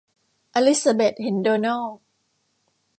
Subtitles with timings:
[0.53, 1.83] อลิสซาเบธเห็นโดนัล